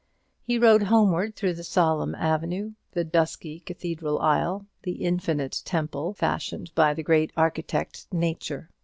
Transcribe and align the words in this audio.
He 0.41 0.57
rode 0.57 0.81
homeward 0.81 1.35
through 1.35 1.53
the 1.53 1.63
solemn 1.63 2.15
avenue, 2.15 2.71
the 2.93 3.03
dusky 3.03 3.59
cathedral 3.59 4.17
aisle, 4.17 4.65
the 4.81 4.93
infinite 4.93 5.61
temple, 5.63 6.13
fashioned 6.13 6.73
by 6.73 6.95
the 6.95 7.03
great 7.03 7.31
architect 7.37 8.07
Nature. 8.11 8.71